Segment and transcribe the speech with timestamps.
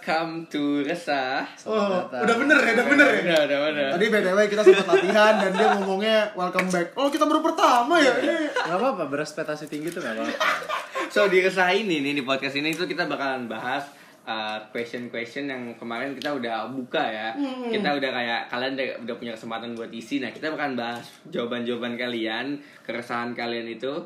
[0.00, 1.44] welcome to Resah.
[1.68, 3.20] Oh, udah bener ya, udah bener ya.
[3.20, 3.88] Udah, udah, udah.
[4.00, 6.96] Tadi BTW kita sempat latihan dan dia ngomongnya welcome back.
[6.96, 8.16] Oh, kita baru pertama ya.
[8.16, 8.48] Ini.
[8.48, 10.32] Gak apa-apa, berespektasi tinggi tuh gak apa-apa
[11.12, 13.92] So di Resah ini nih di podcast ini itu kita bakalan bahas
[14.24, 17.36] uh, question-question yang kemarin kita udah buka ya.
[17.68, 20.24] Kita udah kayak kalian udah, udah punya kesempatan buat isi.
[20.24, 22.56] Nah, kita bakalan bahas jawaban-jawaban kalian,
[22.88, 24.00] keresahan kalian itu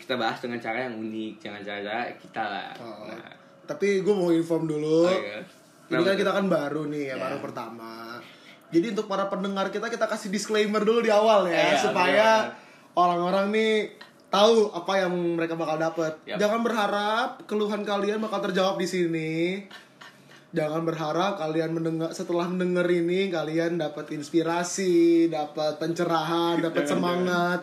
[0.00, 2.72] kita bahas dengan cara yang unik, jangan cara kita lah.
[2.80, 3.04] Oh.
[3.12, 5.04] Nah, Tapi gue mau inform dulu.
[5.04, 5.42] Oh, iya.
[5.86, 8.18] Ini kan kita kan baru nih ya, baru pertama.
[8.74, 12.98] Jadi untuk para pendengar kita kita kasih disclaimer dulu di awal ya, Iya, supaya benar.
[12.98, 13.74] orang-orang nih
[14.26, 16.18] tahu apa yang mereka bakal dapet.
[16.26, 16.42] Yap.
[16.42, 19.34] Jangan berharap keluhan kalian bakal terjawab di sini.
[20.50, 27.60] Jangan berharap kalian mendengar setelah mendengar ini kalian dapat inspirasi, dapat pencerahan, dapat semangat.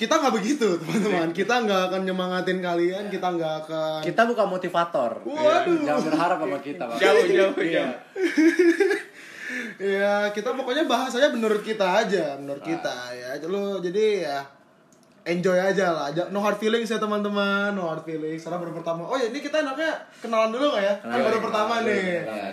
[0.00, 1.28] Kita nggak begitu teman-teman.
[1.36, 3.12] Kita nggak akan nyemangatin kalian.
[3.12, 4.00] Kita nggak akan.
[4.00, 5.76] Kita bukan motivator Waduh.
[5.84, 7.84] Jangan berharap sama kita Pak Jauh, jauh, Iya.
[7.84, 7.92] jauh.
[9.76, 13.36] Ya kita pokoknya bahasanya menurut kita aja, menurut kita ya.
[13.44, 14.38] Lu jadi ya
[15.30, 16.08] enjoy aja lah.
[16.10, 18.40] Ja- No hard feelings ya teman-teman, no hard feelings.
[18.40, 19.02] Karena baru pertama.
[19.04, 20.94] Oh ya ini kita enaknya kenalan dulu nggak ya?
[20.96, 21.24] Kan Kenalan.
[21.24, 22.04] baru pertama nih.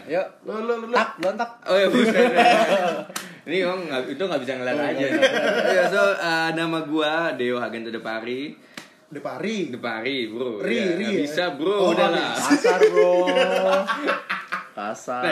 [0.08, 0.86] Yuk Lu lu lu.
[0.86, 0.94] lu.
[0.94, 2.14] Tak, lontak Oh ya bukan.
[3.48, 5.08] Ini emang nggak itu nggak bisa ngeliat aja.
[5.70, 8.52] Ya so uh, nama gua Deo Hagen Depari.
[9.08, 9.70] Depari.
[9.70, 10.60] Depari bro.
[10.60, 11.76] Ri, Ya, ri nggak bisa bro.
[11.82, 12.36] Oh, udah nggak lah.
[12.36, 13.12] Kasar bro
[14.78, 15.24] Kasar.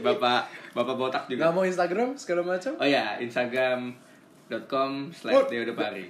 [0.00, 0.40] Bapak
[0.72, 1.48] Bapak botak juga.
[1.48, 2.74] Gak mau Instagram segala macam?
[2.76, 4.03] Oh ya Instagram.com
[4.62, 4.90] Oh.
[5.10, 6.04] slash Deo Depari.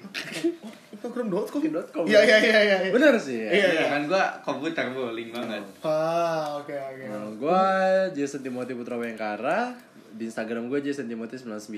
[0.94, 1.62] Instagram.com.
[1.92, 2.04] .com.
[2.08, 2.76] Iya iya iya iya.
[2.92, 3.50] Bener sih ya?
[3.52, 3.84] Iya, iya.
[3.92, 5.64] Kan gua komputer bro, link banget.
[5.84, 7.04] Ah oke oke.
[7.04, 7.64] Nah, gue
[8.16, 9.76] Jason Timothy Putra Bayangkara
[10.14, 11.74] Di Instagram gue Jason Timothy 99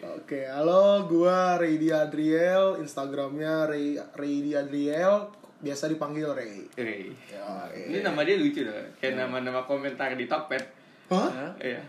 [0.00, 5.28] Oke, halo, gua Raydi Adriel, Instagramnya Ray Raydi Adriel,
[5.60, 6.64] biasa dipanggil Ray.
[6.72, 7.12] Oke.
[7.28, 8.72] Ya, Ini nama dia lucu loh.
[8.96, 10.64] Kayak nama-nama komentar di Tokped.
[11.12, 11.28] Hah?
[11.28, 11.52] Hah?
[11.60, 11.84] Iya.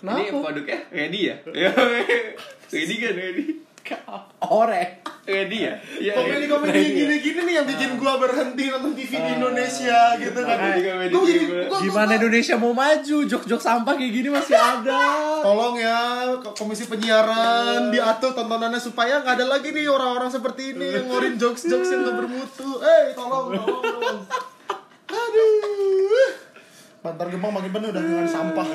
[0.00, 0.24] Kenapa?
[0.24, 1.36] Ini produknya ready ya?
[2.70, 2.78] Iya.
[2.80, 3.44] ready kan ready.
[4.40, 5.74] Orek Ready ya?
[5.98, 6.12] Iya.
[6.16, 6.90] Komedi-komedi Ray.
[6.90, 10.56] gini-gini nih yang bikin gua berhenti nonton TV di Indonesia gitu kan.
[10.56, 11.42] Komedi-komedi jadi
[11.80, 13.16] Gimana Indonesia mau maju?
[13.26, 15.02] Jok-jok sampah kayak gini masih ada
[15.42, 15.98] Tolong ya
[16.38, 21.34] Ko- Komisi Penyiaran diatur tontonannya supaya nggak ada lagi nih orang-orang seperti ini yang ngorin
[21.34, 22.70] jokes-jokes yang nggak bermutu.
[22.80, 24.18] Eh, tolong, tolong, tolong.
[25.10, 26.30] Aduh.
[27.00, 28.66] Bantar Gebang makin penuh udah dengan sampah.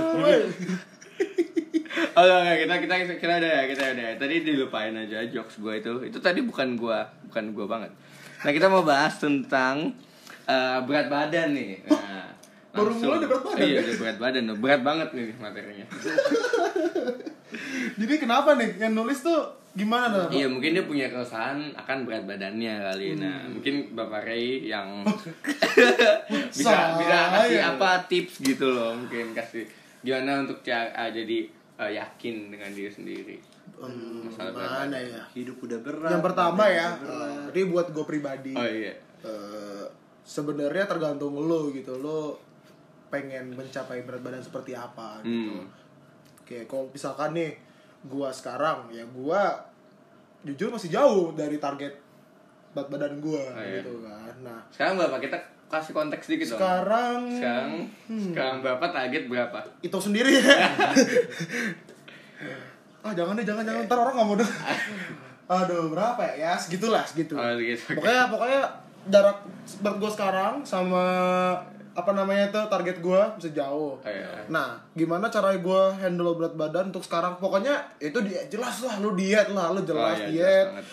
[1.95, 4.07] Oh enggak, enggak, kita kita kita udah ya, kita udah.
[4.17, 5.93] Tadi dilupain aja jokes gue itu.
[6.03, 7.91] Itu tadi bukan gua, bukan gua banget.
[8.43, 9.95] Nah, kita mau bahas tentang
[10.43, 11.81] eh, berat badan nih.
[11.87, 12.27] Nah,
[12.75, 13.79] Baru mulai udah berat badan, Iya, ya?
[13.81, 14.43] udah berat badan.
[14.59, 15.85] Berat banget nih materinya.
[17.95, 19.39] Jadi kenapa nih yang nulis tuh
[19.71, 20.27] gimana tuh?
[20.31, 23.15] Iya, mungkin dia punya keresahan akan berat badannya kali.
[23.15, 25.07] Nah, mungkin Bapak Ray yang
[26.51, 26.99] bisa Saya.
[26.99, 29.63] bisa kasih apa tips gitu loh, mungkin kasih
[30.05, 33.37] gimana untuk cara ah, jadi eh, yakin dengan diri sendiri.
[33.75, 35.21] Hmm, Masalah berat mana ya?
[35.31, 38.53] Hidup udah berat Yang pertama ya, eh, ini buat gue pribadi.
[38.53, 38.93] Oh iya.
[39.21, 39.85] Eh,
[40.21, 42.37] sebenarnya tergantung lo gitu lo
[43.07, 45.69] pengen mencapai berat badan seperti apa gitu Hmm.
[46.41, 47.53] oke kalau misalkan nih
[48.03, 49.53] gua sekarang ya gua
[50.41, 51.93] jujur masih jauh dari target
[52.73, 53.79] berat badan gua Oh, iya.
[53.79, 55.17] gitu kan nah Sekarang berapa?
[55.19, 55.37] Kita
[55.67, 56.57] kasih konteks dikit dong.
[56.57, 57.71] sekarang Sekarang
[58.07, 59.57] sekarang berapa target berapa?
[59.79, 60.69] itu sendiri ya
[63.01, 64.55] ah jangan deh jangan jangan ntar orang nggak mau denger.
[65.47, 67.93] aduh berapa ya ya segitulah segitu Oh, gitu.
[67.93, 68.61] pokoknya pokoknya
[69.05, 69.37] jarak
[69.79, 71.05] berat gue sekarang sama
[71.93, 74.25] apa namanya itu target gue bisa jauh Oh, iya.
[74.47, 79.13] nah gimana cara gue handle berat badan untuk sekarang pokoknya itu dia jelas lah lu
[79.13, 80.85] diet lah lu jelas Oh, iya, jelas diet banget.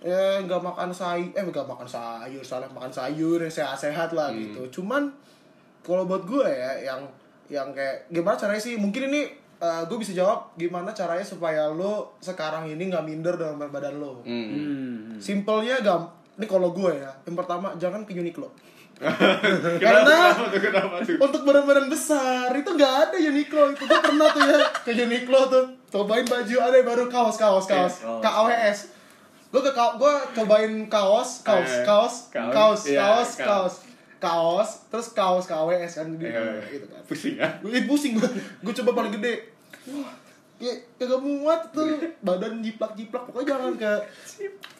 [0.00, 4.28] Ya nggak makan sayur eh nggak makan sayur salah makan sayur yang sehat sehat lah
[4.28, 4.38] Hmm.
[4.40, 5.10] gitu cuman
[5.80, 7.02] kalau buat gue ya yang
[7.48, 9.26] yang kayak gimana caranya sih mungkin ini
[9.58, 14.22] gue bisa jawab gimana caranya supaya lo sekarang ini nggak minder dengan berat badan lo
[14.22, 14.46] Hmm.
[14.46, 15.18] Hmm.
[15.18, 18.46] simpelnya gam ini kalau gue ya yang pertama jangan ke Uniqlo
[18.98, 20.60] Kenapa, Karena- kenapa tuh?
[20.60, 21.16] Kenapa tuh?
[21.20, 25.64] untuk badan-badan besar itu nggak ada Uniqlo itu gue pernah tuh ya ke Uniqlo tuh
[25.88, 28.18] cobain baju ada yang baru kaos kaos kaos Oh.
[28.20, 28.97] KAWS
[29.48, 33.36] gue ke gue cobain kaos kaos Eh, kaos kaos, kaos iya, kaos kaos.
[33.38, 33.74] kaos
[34.18, 36.62] kaos terus kaos KWS kan gitu, Iya, iya.
[36.68, 37.00] gitu kan.
[37.04, 37.48] Pusing ya?
[37.58, 38.28] gue pusing gue
[38.60, 39.34] gue coba paling gede.
[39.88, 40.12] Wah
[40.58, 41.86] ya kagak muat tuh.
[42.20, 43.92] Badan jiplak jiplak pokoknya jangan ke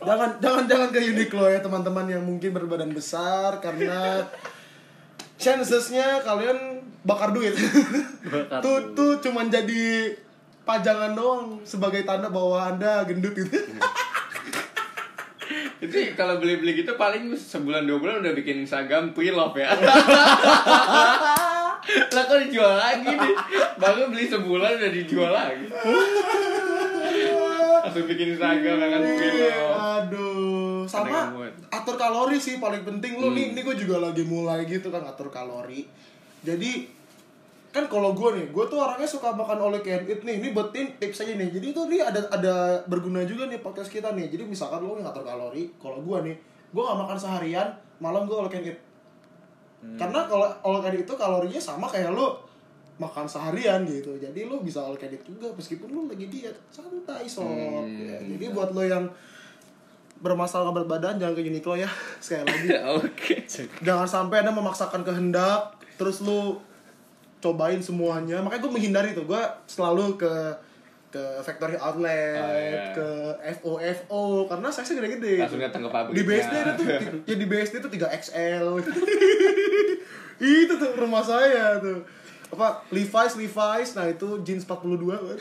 [0.00, 4.26] jangan jangan jangan ke Uniqlo ya teman-teman yang mungkin berbadan besar karena
[5.37, 7.55] chancesnya kalian bakar duit.
[8.26, 10.12] Bakar tuh tuh cuman jadi
[10.67, 13.56] pajangan doang sebagai tanda bahwa anda gendut gitu
[15.78, 19.70] Itu kalau beli-beli gitu paling sebulan dua bulan udah bikin Instagram pre-love ya.
[22.08, 23.34] lah kok dijual lagi nih?
[23.78, 25.66] Baru beli sebulan udah dijual lagi.
[27.78, 30.82] Langsung bikin Instagram akan Iya, film aduh.
[30.84, 31.30] Sama
[31.70, 33.16] atur kalori sih paling penting.
[33.16, 33.36] Lu Hmm.
[33.36, 35.86] nih ini gue juga lagi mulai gitu kan atur kalori.
[36.42, 36.97] Jadi
[37.69, 40.73] kan kalau gue nih gue tuh orangnya suka makan you can eat nih ini buat
[40.73, 41.53] tim tips aja nih.
[41.53, 42.55] Jadi itu nih ada ada
[42.88, 44.32] berguna juga nih podcast kita nih.
[44.32, 46.37] Jadi misalkan lo ngatur kalori kalau gue nih
[46.69, 47.69] gue nggak makan seharian
[48.00, 48.79] malam gue all you can eat
[49.79, 52.43] karena kalau all you can eat itu kalorinya sama kayak lo
[52.99, 54.19] makan seharian gitu.
[54.19, 56.56] Jadi lo bisa all you can eat juga meskipun lo lagi diet.
[56.73, 57.47] Santai sob
[57.85, 59.06] Ya, jadi buat lo yang
[60.19, 61.87] bermasalah berat badan jangan ke Uniqlo ya
[62.25, 62.69] sekali lagi.
[62.99, 63.35] Oke.
[63.85, 66.59] Jangan sampai anda memaksakan kehendak terus lu
[67.38, 68.43] cobain semuanya.
[68.43, 69.25] Makanya gue menghindari tuh.
[69.26, 70.32] Gue selalu ke
[71.08, 72.93] ke factory outlet Oh, iya.
[72.93, 73.08] ke
[73.56, 76.87] FO FO karena size gede-gede langsung datang ke pabrik di BSD itu tuh
[77.25, 78.67] ya di BSD itu 3 XL
[80.44, 82.05] itu tuh rumah saya tuh.
[82.52, 83.96] Apa Levi's Levi's.
[83.96, 85.38] Nah itu jeans 42 kan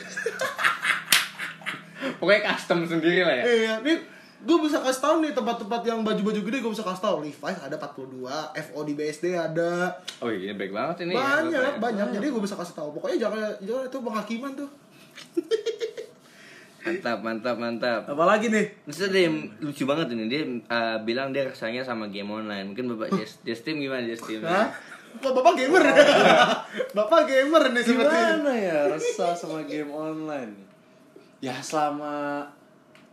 [2.16, 3.44] pokoknya custom sendiri lah ya.
[3.44, 3.96] Iya, nih
[4.38, 7.16] gue bisa kasih tau nih tempat-tempat yang baju-baju gede gue bisa kasih tau.
[7.18, 8.22] Levi's ada 42,
[8.70, 9.90] FO di BSD ada.
[10.22, 11.82] Oh iya baik banget ini ya, banyak ya.
[11.82, 12.06] banyak.
[12.14, 14.70] Jadi gue bisa kasih tahu pokoknya jangan jangan itu penghakiman tuh.
[16.88, 18.02] Mantap mantap mantap.
[18.08, 18.64] Apalagi nih?
[18.88, 20.24] Maksudnya dia yang lucu banget ini.
[20.30, 20.42] Dia
[20.72, 22.72] uh, bilang dia rasanya sama game online.
[22.72, 24.72] Mungkin bapak Just, Justin gimana Justin Hah?
[25.18, 25.82] Kok bapak gamer?
[26.96, 30.52] Bapak gamer nih sepertinya Gimana ya resah sama game online?
[31.40, 32.44] Ya selama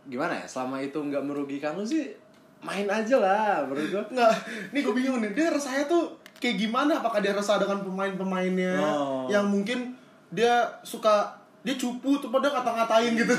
[0.06, 0.46] gimana ya?
[0.46, 2.10] Selama itu nggak merugikan lu sih
[2.58, 4.02] main aja lah menurut gua.
[4.08, 4.32] nggak
[4.70, 9.28] ini gue bingung nih dia rasanya tuh kayak gimana apakah dia resah dengan pemain-pemainnya Oh.
[9.28, 9.92] yang mungkin
[10.28, 11.30] dia suka
[11.60, 13.34] dia cupu tuh pada ngata-ngatain gitu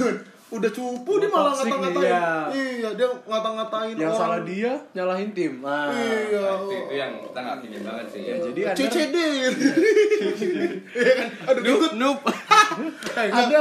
[0.47, 2.31] udah cupu dia malah Toxic nih, ngata-ngatain iya.
[2.79, 4.21] iya dia ngata-ngatain Yang orang.
[4.21, 5.53] salah dia nyalahin tim.
[5.59, 9.15] Nah, iya itu, itu yang kita nggak pilih banget sih ya, jadi ada CCD.
[10.97, 11.27] Iya kan?
[11.51, 11.91] Aduh, ikut.
[11.99, 12.17] noob
[13.13, 13.59] Eh, ada.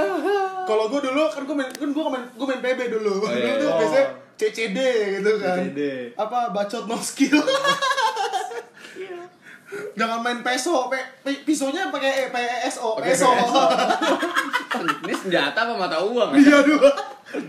[0.65, 3.13] Kalau gue dulu kan gue main kan gue main gue main PB dulu.
[3.21, 3.55] Oh, iya.
[3.55, 3.79] Dulu tuh Oh.
[3.79, 4.79] biasanya CCD
[5.17, 5.59] gitu kan.
[5.63, 5.81] CCD.
[6.13, 7.39] Apa bacot no skill.
[9.93, 13.27] Jangan main peso, pe, pe- pisaunya pakai PSO, Pakai peso.
[13.27, 13.63] PSO.
[15.03, 16.39] ini senjata apa mata uang ya?
[16.39, 16.91] Iya dua.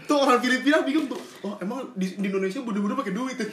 [0.04, 1.20] Tuh orang Filipina bingung tuh.
[1.42, 3.38] Oh, emang di, di Indonesia bodoh-bodoh pakai duit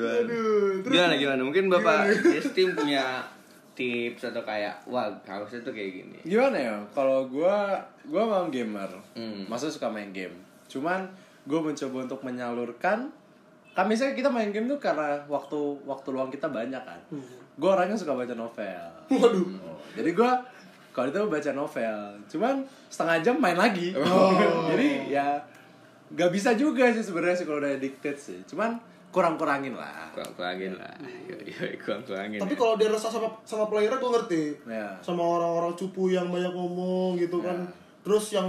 [0.00, 0.24] ya?
[0.24, 0.80] Aduh.
[0.80, 3.20] Terus gimana gimana mungkin bapak Justin punya
[3.72, 6.74] tips atau kayak wah harusnya tuh kayak gini gimana ya?
[6.96, 8.90] Kalau gua gua memang gamer.
[9.16, 9.44] Hmm.
[9.48, 10.36] Masa suka main game.
[10.68, 11.04] Cuman
[11.42, 13.10] gue mencoba untuk menyalurkan
[13.72, 15.56] kan misalnya kita main game tuh karena waktu
[15.88, 17.00] waktu luang kita banyak kan.
[17.56, 18.84] Gue orangnya suka baca novel.
[19.08, 19.44] Waduh.
[19.64, 20.30] Oh, jadi gue
[20.92, 21.98] kalau itu baca novel,
[22.28, 22.54] cuman
[22.92, 23.96] setengah jam main lagi.
[24.76, 25.40] jadi ya
[26.12, 28.38] nggak bisa juga sih sebenarnya sih kalau udah addicted sih.
[28.44, 28.76] Cuman
[29.12, 30.08] kurang-kurangin lah.
[30.16, 30.96] kurang kurangin lah
[31.28, 32.58] Yoi, kurang kurangin Tapi ya.
[32.58, 34.42] kalau dia resah sama sama playernya gue ngerti.
[34.64, 34.88] Ya.
[35.04, 37.60] Sama orang-orang cupu yang banyak ngomong gitu kan.
[38.02, 38.48] Terus yang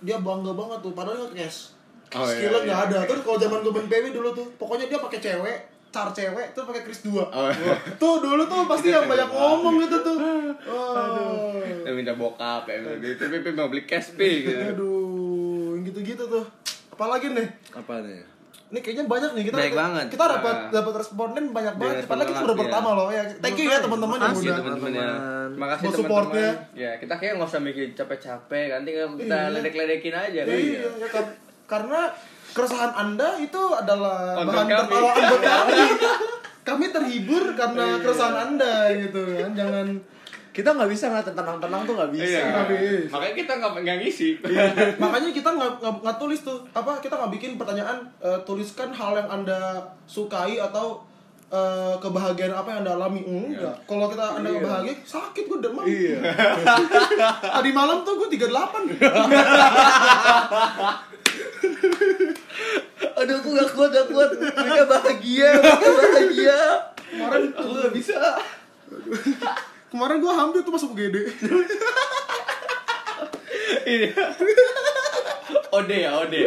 [0.00, 1.74] dia bangga banget tuh padahal nggak cash.
[2.16, 2.88] Oh, iya, Skillnya nggak iya.
[2.88, 2.98] ada.
[3.04, 5.58] Terus kalau zaman gue main PW dulu tuh, pokoknya dia pakai cewek,
[5.92, 7.12] car cewek, terus pakai Chris 2.
[7.20, 7.74] Oh, iya.
[8.00, 10.16] Tuh dulu tuh pasti yang banyak ngomong gitu tuh.
[10.64, 11.60] Aduh.
[11.84, 16.44] Dia minta bokap ya gitu tapi mau beli cash pay gitu Aduh, yang gitu-gitu tuh.
[16.92, 17.48] Apalagi nih?
[17.76, 18.37] Apa nih?
[18.68, 19.56] Ini kayaknya banyak nih kita.
[19.56, 20.06] Banyak banget.
[20.10, 20.68] Kita dapat Ah.
[20.70, 21.94] dapat responden banyak banget.
[21.94, 22.94] Banyak Padahal kita baru banget, pertama ya.
[22.94, 23.22] loh ya.
[23.38, 24.56] Thank you ya teman-teman yang Makasih udah.
[24.58, 25.08] teman-teman ya.
[25.48, 25.96] Terima kasih Buat teman-teman.
[25.96, 26.50] supportnya.
[26.74, 29.50] Ya, kita kayak nggak usah mikir capek-capek, nanti kita Iya.
[29.50, 30.52] ledek-ledekin aja kan.
[30.54, 31.24] Iya, ya kan.
[31.66, 32.00] Karena
[32.50, 35.80] keresahan Anda itu adalah Konten bahan tertawaan buat kami.
[36.62, 37.96] Kami terhibur karena Iya.
[37.98, 39.50] keresahan Anda gitu kan.
[39.54, 39.86] Jangan
[40.58, 42.42] Kita nggak bisa ngeliatin tenang-tenang tuh nggak bisa.
[42.42, 42.42] Iya,
[43.06, 44.30] makanya kita nggak nggak ngisi.
[45.02, 49.78] makanya kita nggak tulis tuh apa kita nggak bikin pertanyaan eh, tuliskan hal yang anda
[50.04, 50.98] sukai atau
[51.48, 54.58] eh, kebahagiaan apa yang anda alami enggak kalau kita anda Iya.
[54.60, 56.18] bahagia sakit gue demam Iya.
[57.54, 58.50] tadi malam tuh gue 38
[63.18, 64.30] Aduh, aku gak kuat, gak kuat.
[64.30, 66.58] Mereka bahagia, mereka bahagia.
[67.08, 68.14] kemarin Aku gak bisa.
[69.88, 71.16] Kemarin gue hamil tuh masuk UGD
[73.88, 74.12] Iya.
[75.72, 76.40] Ode ya, ode.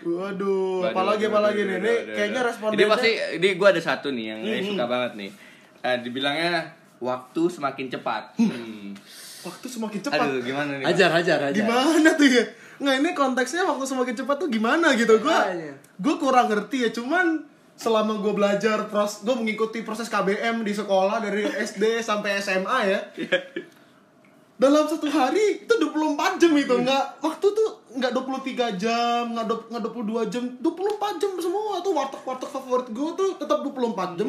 [0.00, 4.40] Waduh, apalagi apalagi nih, ini kayaknya respondennya Ini pasti, ini gue ada satu nih yang
[4.48, 5.30] saya suka banget nih.
[5.84, 6.72] Eh, dibilangnya
[7.04, 8.24] waktu semakin cepat.
[8.40, 8.96] Hmm.
[9.40, 10.20] waktu semakin cepat.
[10.24, 10.84] Aduh, gimana nih?
[10.88, 11.56] Hajar, hajar, hajar.
[11.56, 12.44] Gimana tuh ya?
[12.80, 15.20] Nggak ini konteksnya waktu semakin cepat tuh gimana gitu?
[15.20, 15.72] Gua Makanya.
[15.76, 17.44] gue kurang ngerti ya Cuman
[17.76, 23.00] selama gue belajar pros, gue mengikuti proses KBM di sekolah dari SD sampai SMA ya.
[24.56, 29.66] Dalam satu hari itu 24 jam itu nggak waktu tuh nggak 23 jam nggak dua-
[29.66, 34.28] nggak 22 jam 24 jam semua tuh warteg warteg favorit gue tuh tetap 24 jam.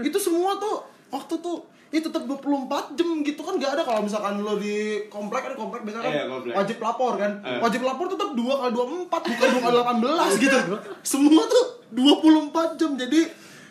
[0.00, 4.38] Itu semua tuh waktu tuh itu tetap 24 jam gitu kan nggak ada kalau misalkan
[4.38, 4.76] lo di
[5.08, 6.54] komplek kan komplek biasanya kan Iya, komplek.
[6.54, 7.58] wajib lapor kan Eh.
[7.58, 10.58] wajib lapor tetap 2 kali 24 bukan 2 kali 18 gitu
[11.00, 13.20] semua tuh 24 jam jadi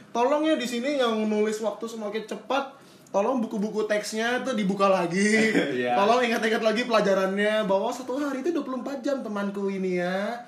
[0.10, 2.74] tolong ya di sini yang nulis waktu semakin cepat
[3.08, 5.94] tolong buku-buku teksnya tuh dibuka lagi Iya.
[5.94, 10.42] tolong ingat-ingat lagi pelajarannya bahwa satu hari itu 24 jam temanku ini ya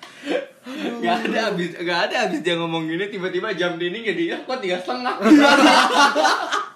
[0.99, 4.57] Gak ada habis gak ada habis dia ngomong gini tiba-tiba jam dinding jadi ya kok
[4.57, 5.15] tiga setengah.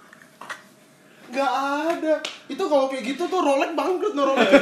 [1.33, 1.53] Gak
[1.97, 2.13] ada.
[2.45, 4.53] Itu kalau kayak gitu tuh Rolex bangkrut no Rolex.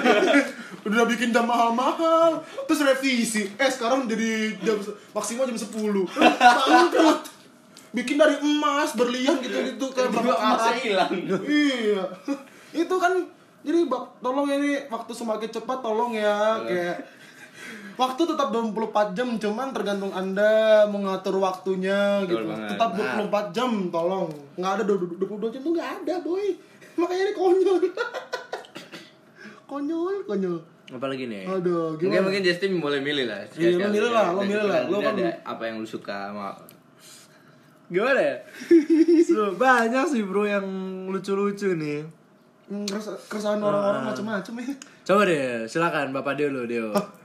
[0.88, 2.42] Udah bikin jam mahal-mahal.
[2.66, 3.52] Terus revisi.
[3.60, 4.80] Eh sekarang jadi jam
[5.12, 5.68] maksimal jam 10.
[6.72, 7.22] Bangkrut.
[7.92, 10.80] Bikin dari emas, berlian gitu-gitu kayak berapa karat.
[10.80, 11.12] hilang.
[11.44, 12.04] Iya.
[12.88, 13.28] Itu kan
[13.62, 13.86] jadi
[14.24, 16.98] tolong ya ini waktu semakin cepat tolong ya kayak
[17.94, 20.52] Waktu tetap 24 jam, cuman tergantung Anda
[20.86, 22.40] mengatur waktunya gitu.
[22.40, 22.70] Betul banget.
[22.72, 24.28] Tetap 24 jam, tolong.
[24.56, 25.18] Nggak ada 22
[25.50, 26.46] jam tuh nggak ada, boy.
[27.00, 27.78] Makanya ini konyol.
[29.70, 30.58] konyol, konyol.
[30.92, 31.48] Apalagi nih?
[31.48, 32.26] Aduh, Mungkin gimana?
[32.28, 33.48] mungkin Justin boleh milih lah.
[33.54, 34.82] Iya, lu milih lah, lu milih lah.
[34.86, 36.52] Lu kan- ada apa yang lu suka sama
[37.88, 38.36] Gimana ya?
[39.28, 40.64] So, banyak sih bro yang
[41.08, 42.04] lucu-lucu nih.
[42.68, 44.76] Hmm, keres- keresahan orang-orang macam-macam ya.
[45.04, 46.64] Coba deh, silakan Bapak Dio lo,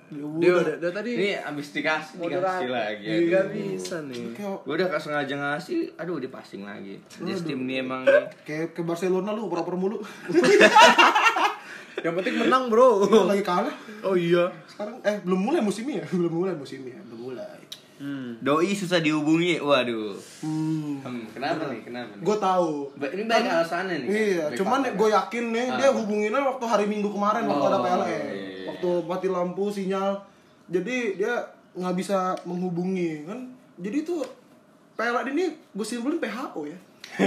[0.07, 0.79] Dio, udah.
[0.79, 3.07] dari tadi Ini abis dikasih dikasih lagi.
[3.27, 4.39] Gak bisa nih.
[4.39, 7.03] Gue udah sengaja ngasih, aduh dia passing lagi.
[7.27, 8.31] Justin ini emang nih.
[8.47, 9.99] kayak ke Barcelona lu oper-oper mulu.
[12.05, 13.09] Yang penting menang bro.
[13.25, 13.73] lagi kalah.
[14.05, 14.53] Oh iya.
[14.69, 16.07] Sekarang eh belum mulai musimnya ya?
[16.19, 17.16] Belum mulai musimnya, belum.
[17.97, 18.37] Hmm.
[18.39, 20.13] Doi susah dihubungi, waduh.
[20.39, 21.01] Hmm.
[21.01, 21.81] Hmm, kenapa nih?
[21.81, 22.23] Kenapa nih?
[22.23, 22.71] Gue tahu.
[22.93, 24.09] Ba- Ini banyak alasannya nih.
[24.09, 27.79] Iya, Baik cuman gue yakin nih dia hubunginnya waktu hari Minggu kemarin waktu Oh, ada
[27.81, 28.05] PLN.
[28.05, 28.65] iya, iya.
[28.67, 30.13] Waktu mati lampu sinyal.
[30.67, 31.35] Jadi dia
[31.73, 33.49] nggak bisa menghubungi kan.
[33.77, 34.21] Jadi tuh
[34.95, 36.79] PLN ini gue simpulin PHO ya.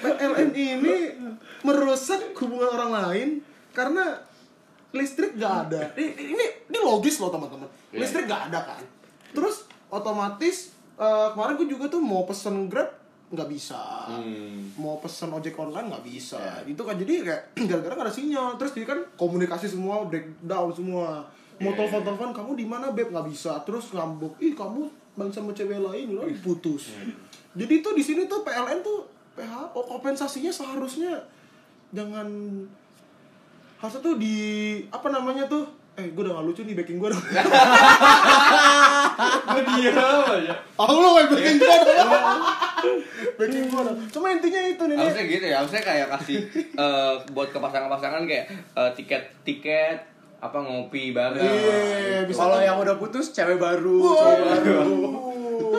[0.00, 0.94] PLN ini
[1.60, 3.28] merusak hubungan orang lain
[3.72, 4.20] karena
[4.94, 5.80] listrik gak ada.
[5.98, 7.66] Ini, ini, ini logis loh teman-teman.
[7.90, 8.06] Iya.
[8.06, 8.82] Listrik gak ada kan.
[9.34, 13.02] Terus otomatis eh, kemarin gue juga tuh mau pesen Grab
[13.34, 14.06] nggak bisa.
[14.06, 14.70] Hmm.
[14.78, 16.38] Mau pesen ojek online nggak bisa.
[16.62, 18.54] Itu kan jadi kayak gara-gara gak ada sinyal.
[18.54, 21.26] Terus jadi kan komunikasi semua breakdown semua.
[21.58, 21.86] Mau Iya.
[21.86, 23.58] telepon-telepon kamu di mana beb nggak bisa.
[23.66, 26.94] Terus ngambek, ih kamu bang sama cewek lain loh putus.
[26.94, 27.14] Iya.
[27.54, 31.18] Jadi tuh di sini tuh PLN tuh PHO kompensasinya seharusnya
[31.94, 32.26] jangan
[33.84, 34.36] harusnya tuh di
[34.88, 35.60] apa namanya tuh
[35.94, 37.20] eh gue udah gak lucu nih backing gue dong
[39.46, 39.94] Gue diam
[40.26, 40.54] aja.
[40.74, 42.40] aku lo main backing gue dong
[43.36, 44.96] backing gue dong cuma intinya itu nih.
[44.96, 46.38] Harusnya gitu ya, harusnya kayak kasih
[46.74, 49.98] eh, buat ke pasangan-pasangan kayak eh, tiket-tiket
[50.40, 51.40] apa ngopi bareng.
[51.40, 54.12] Iya, bisa Kalau yang udah putus cewek baru, Wow.
[54.14, 54.92] cowok baru.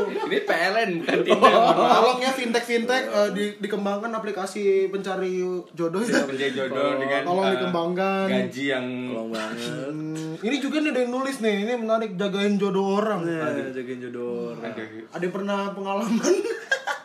[0.06, 1.54] Ini PLN bukan Tinder.
[1.76, 6.22] Tolong ya fintech fintech eh, di, dikembangkan aplikasi pencari jodoh ya.
[6.24, 8.26] Mencari jodoh dengan Tolong eh, dikembangkan.
[8.28, 9.90] gaji yang Tolong banget.
[9.90, 13.20] Hmm, ini juga nih ada yang nulis nih, ini menarik jagain jodoh orang.
[13.24, 14.74] Nah, jagain jodoh orang.
[15.10, 16.36] Ada yang pernah pengalaman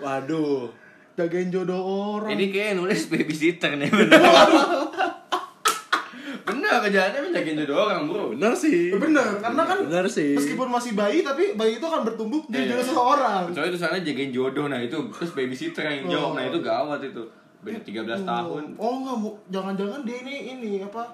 [0.00, 0.72] Waduh.
[1.14, 2.32] jagain jodoh orang.
[2.32, 4.16] Ini kayak nulis babysitter nih bener.
[6.70, 8.24] bener kerjaannya menjagain jodoh orang bro.
[8.30, 8.94] Bener sih.
[8.94, 10.38] Bener, karena kan Bener sih.
[10.38, 12.70] meskipun masih bayi tapi bayi itu akan bertumbuh jadi Iya.
[12.72, 13.42] jodoh seseorang.
[13.50, 17.22] Soalnya itu sana jagain jodoh nah itu terus babysitter yang jawab nah itu gawat itu.
[17.60, 18.62] Beda 13 tahun.
[18.78, 19.16] Oh enggak,
[19.50, 21.04] jangan-jangan dia ini ini apa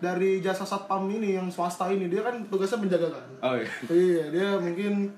[0.00, 3.26] dari jasa satpam ini yang swasta ini dia kan tugasnya menjaga kan.
[3.42, 3.68] Oh iya.
[3.84, 5.12] Iya, dia mungkin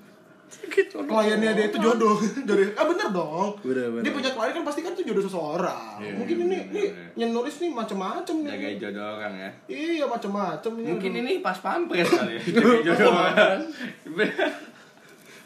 [0.89, 2.17] kliennya dia itu jodoh.
[2.49, 2.67] jodoh.
[2.77, 3.49] Ah bener dong.
[3.61, 4.03] Bener, bener.
[4.05, 5.97] Dia punya klien kan pasti kan itu jodoh seseorang.
[5.99, 7.09] Iya, mungkin ini bener, nih bener.
[7.19, 8.51] yang nulis nih macam-macam nih.
[8.53, 9.49] Jagain jodoh orang ya.
[9.69, 10.89] Iya, macam-macam ini.
[10.93, 12.41] Mungkin ini pas pampres kali ya.
[12.81, 13.59] Jodoh orang.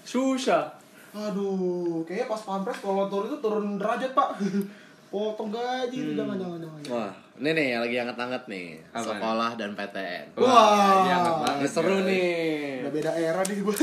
[0.08, 0.72] Susah.
[1.18, 4.30] Aduh, kayaknya pas pampres kalau turun itu turun derajat, Pak.
[5.08, 6.80] Potong gaji itu jangan jangan jangan.
[6.84, 6.92] jangan.
[6.92, 8.68] Wah, ini nih yang lagi hangat-hangat nih.
[8.92, 10.26] Apa Sekolah dan PTN.
[10.36, 10.92] Wah.
[11.00, 11.70] ini hangat banget.
[11.72, 12.08] Seru guys.
[12.12, 12.84] nih.
[12.84, 13.76] Udah beda era nih gue.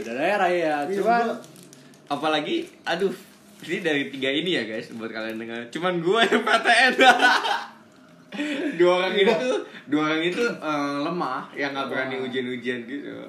[0.00, 0.36] Beda ya.
[0.48, 1.40] Iya, Cuman gua-
[2.08, 3.12] Apalagi, aduh,
[3.60, 5.68] ini dari tiga ini ya guys, buat kalian dengar.
[5.68, 6.92] Cuman gue yang PTN.
[8.78, 13.28] dua orang itu tuh, dua orang itu eh, lemah, yang nggak berani ujian-ujian gitu.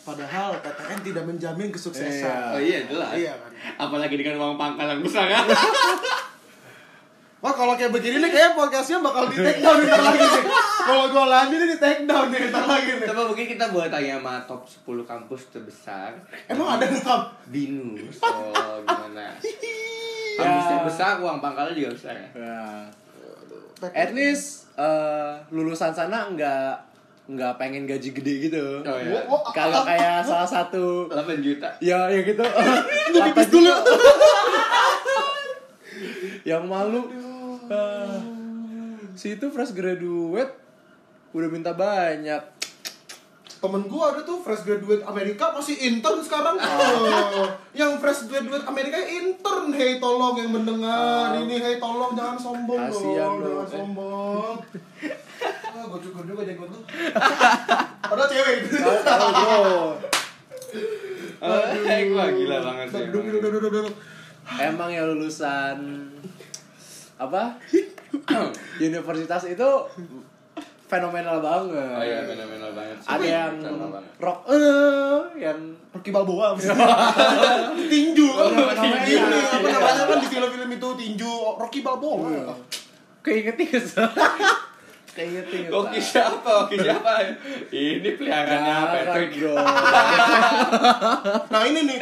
[0.00, 2.56] Padahal PTN tidak menjamin kesuksesan.
[2.56, 3.16] Oh iya jelas.
[3.16, 3.50] Iya kan.
[3.78, 5.44] Apalagi dengan uang pangkal yang besar kan.
[7.40, 10.44] Wah kalau kayak begini nih kayak podcastnya bakal di take down ntar lagi nih.
[10.82, 13.06] Kalau gue lanjut nih di take down nih ntar lagi nih.
[13.08, 16.10] Coba mungkin kita buat tanya sama top 10 kampus terbesar.
[16.46, 17.20] Emang ada nggak?
[17.48, 18.20] Binus.
[18.60, 19.40] Oh, gimana?
[20.36, 22.28] Kampusnya besar, uang pangkalnya juga besar ya.
[22.34, 22.60] ya,
[23.90, 26.72] at least eh, lulusan sana nggak
[27.30, 29.20] nggak pengen gaji gede gitu Oh, iya.
[29.50, 31.68] Kagak kayak salah satu 8 juta.
[31.80, 32.44] ya ya gitu
[33.14, 33.72] pipis dulu.
[36.42, 37.04] yang malu
[37.70, 38.18] Ah,
[39.14, 40.58] si itu fresh graduate
[41.30, 42.42] udah minta banyak
[43.60, 46.56] Temen gue ada tuh fresh graduate Amerika masih intern sekarang.
[46.56, 47.44] Oh,
[47.78, 49.68] yang fresh graduate Amerika intern.
[49.76, 54.54] Hey tolong yang mendengar ini, hey tolong jangan sombong Kasian dong, jangan sombong.
[55.70, 56.80] Ah, gue cukur juga jenggot lu.
[58.04, 58.68] Padahal cewek
[59.00, 59.60] tahu bro
[61.40, 63.08] Eh, gila banget sih.
[64.60, 65.78] Emang yang lulusan
[67.20, 67.60] apa
[68.80, 69.68] universitas itu
[70.86, 72.96] fenomenal banget Oh iya, fenomenal banget.
[72.98, 73.06] sih.
[73.06, 74.10] ada yang Fenomenal banget.
[74.18, 75.58] rock eh yang
[75.90, 76.46] Rocky Balboa
[77.92, 78.82] tinju Fenomenal.
[78.82, 79.76] tinju nih apa Iya.
[79.76, 82.56] namanya kan di film-film itu tinju Rocky Balboa
[83.20, 83.84] keinget inget
[85.10, 86.50] keinget inget Oki siapa?
[86.64, 87.12] Oki siapa?
[87.68, 89.30] Ini peliharannya Patrick.
[89.36, 89.54] bro
[91.46, 91.98] nah ini nih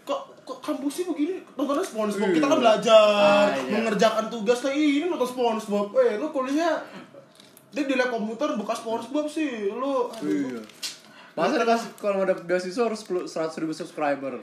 [0.00, 3.70] kok kok kampusnya begini nontonnya SpongeBob kita kan belajar Ah, iya.
[3.72, 6.82] mengerjakan tugas kayak ini nonton SpongeBob eh lu kuliah
[7.70, 10.26] dia di lab komputer buka SpongeBob sih lu aduh.
[10.26, 10.60] Iya.
[11.32, 14.42] Masa ada kalau mau dapet beasiswa harus 100 ribu subscriber?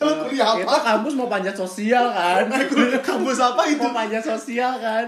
[0.00, 2.48] lu kuliah Kita apa kampus mau panjat sosial kan?
[3.04, 5.04] kampus apa itu mau panjat sosial kan?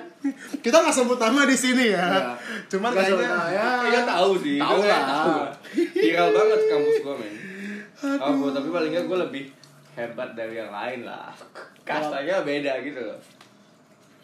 [0.61, 2.21] kita nggak sebut nama di sini ya Iya.
[2.69, 3.69] cuman kayaknya ya.
[3.89, 4.61] Iya tahu sih.
[4.61, 5.09] Tahu kayak lah.
[5.09, 5.33] tahu.
[5.97, 7.33] Viral banget kampus gua, men.
[8.03, 9.45] Oh, gua- tapi paling nggak gua lebih
[9.93, 11.31] hebat dari yang lain lah.
[11.83, 13.19] Kastanya beda gitu loh.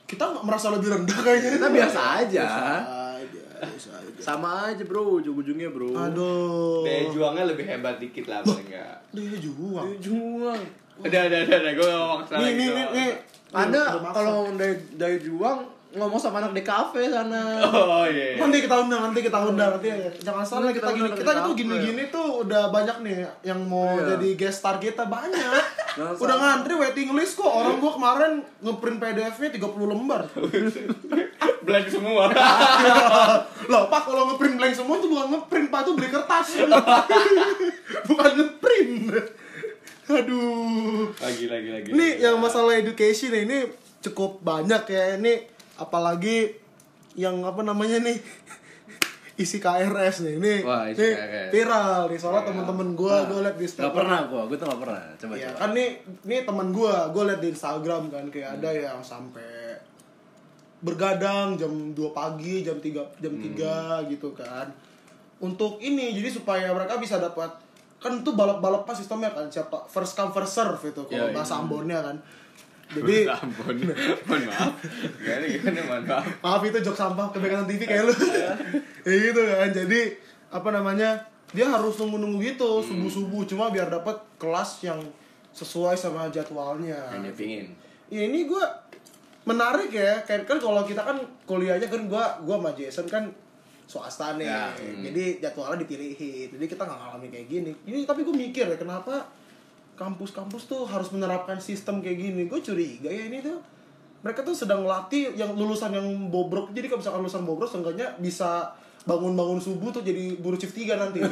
[0.05, 2.47] kita nggak merasa lebih rendah kayaknya Kita biasa aja.
[3.13, 5.93] aja biasa aja Sama aja bro, ujung-ujungnya bro.
[5.93, 8.97] aduh Daya juangnya lebih hebat dikit lah paling nggak.
[9.11, 10.61] dia juang Juang.
[10.99, 11.73] Udah, udah, udah, udah.
[11.75, 13.11] Gua nggak mau maksa nih lagi nih nih nih
[13.51, 15.59] Anda kalau dari dari juang
[15.99, 17.59] ngomong sama anak di kafe sana.
[17.61, 18.33] Oh iya.
[18.33, 18.39] iya.
[18.39, 21.37] nanti kita undang nanti kita undang nanti jangan salah Nanti kita kita gini kita dari
[21.37, 21.59] itu kafe.
[21.59, 24.15] gini gini tuh udah banyak nih yang mau Iya.
[24.15, 25.63] jadi guest star kita banyak
[26.15, 30.23] udah ngantri waiting list kok orang gua kemarin ngeprint PDF-nya 30 lembar
[31.61, 32.33] Blank semua.
[33.71, 36.49] loh pak kalau ngeprint blank semua tuh bukan ngeprint pak tuh beli kertas
[38.09, 39.13] bukan ngeprint
[40.09, 41.89] aduh lagi, lagi, lagi.
[41.91, 43.69] Ini yang masalah education ini
[44.01, 45.21] cukup banyak ya.
[45.21, 45.35] Ini
[45.79, 46.53] apalagi
[47.15, 48.19] yang apa namanya nih
[49.39, 50.35] isi KRS nih.
[50.37, 51.49] Ini, Wah, isi ini KRS.
[51.51, 52.49] viral nih soalnya Viral.
[52.49, 53.95] temen-temen gua gua liat di Gak Instagram.
[53.97, 55.03] pernah gua, gua tuh gak pernah.
[55.17, 55.57] Coba Ya, coba.
[55.57, 55.89] kan nih
[56.25, 58.83] nih teman gua, gua liat di Instagram kan kayak ada Hmm.
[58.85, 59.79] yang sampai
[60.79, 63.43] bergadang jam 2 pagi, jam 3 jam Hmm.
[63.45, 63.75] 3
[64.09, 64.71] gitu kan.
[65.39, 67.51] Untuk ini jadi supaya mereka bisa dapat
[67.99, 71.55] kan itu balap-balap pas sistemnya kan siapa first come first serve itu kalau Iya, bahasa
[71.55, 71.61] iya.
[71.61, 72.17] Ambonnya kan.
[72.89, 73.77] Jadi ampun.
[74.25, 74.73] Mohon maaf.
[75.21, 76.25] Gimana gimana mohon maaf.
[76.41, 78.15] maaf itu jok sampah kebaikan TV kayak lu.
[79.09, 79.71] Ya gitu kan.
[79.73, 80.01] Jadi
[80.49, 81.21] apa namanya
[81.53, 83.45] dia harus nunggu-nunggu gitu subuh-subuh.
[83.45, 85.01] Cuma biar dapat kelas yang
[85.53, 86.97] sesuai sama jadwalnya.
[87.13, 87.67] Yang dia pingin.
[88.09, 88.65] ya ini gua
[89.45, 90.25] menarik ya.
[90.25, 93.29] Kayak kan kalau kita kan kuliahnya kan gua gua sama Jason kan
[93.89, 94.45] swasta nih.
[94.45, 94.69] Ya,
[95.09, 96.53] jadi jadwalnya dipilihin.
[96.53, 97.73] Jadi kita nggak ngalamin kayak gini.
[97.89, 99.25] Ini tapi gue mikir ya kenapa
[99.99, 102.43] kampus-kampus tuh harus menerapkan sistem kayak gini.
[102.47, 103.59] Gue curiga ya ini tuh.
[104.23, 106.71] Mereka tuh sedang melatih yang lulusan yang bobrok.
[106.71, 108.71] Jadi kalau misalkan lulusan bobrok seenggaknya bisa
[109.03, 111.19] bangun-bangun subuh tuh jadi buruh shift 3 nanti.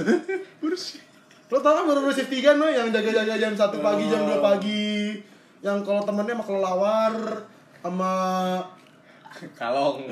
[1.47, 2.67] Lo tau kan buruh shift 3 no?
[2.67, 5.23] Yang jaga-jaga jam 1 pagi jam 2 pagi.
[5.63, 7.15] Yang kalau temennya sama kelelawar
[7.83, 8.13] sama
[9.53, 10.01] Kalong.